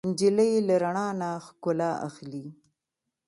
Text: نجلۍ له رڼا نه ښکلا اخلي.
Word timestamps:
نجلۍ 0.09 0.51
له 0.67 0.75
رڼا 0.83 1.07
نه 1.19 1.29
ښکلا 1.45 1.91
اخلي. 2.07 2.45